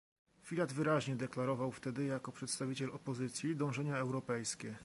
[0.43, 4.75] Filat wyraźnie deklarował wtedy, jako przedstawiciel opozycji, dążenia europejskie